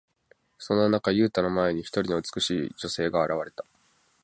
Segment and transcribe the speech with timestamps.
[0.57, 3.63] そんな中、ユウタの前に、一人の美しい女性が現れた。